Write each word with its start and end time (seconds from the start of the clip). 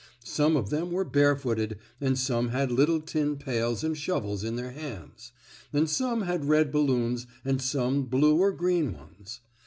Some 0.25 0.55
of 0.57 0.71
them 0.71 0.89
were 0.91 1.03
barefooted, 1.05 1.77
and 1.99 2.17
some 2.17 2.47
had 2.49 2.71
little 2.71 2.99
tin 3.01 3.37
pails 3.37 3.83
and 3.83 3.95
shovels 3.95 4.43
in 4.43 4.55
their 4.55 4.71
hands, 4.71 5.31
and 5.71 5.87
some 5.87 6.21
had 6.23 6.45
red 6.49 6.71
balloons 6.71 7.27
and 7.45 7.61
some 7.61 8.05
blue 8.05 8.35
or 8.37 8.51
green 8.51 8.93
ones. 8.93 9.41